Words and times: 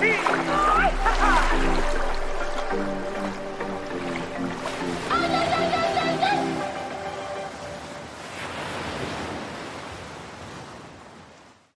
Beat! 0.00 0.37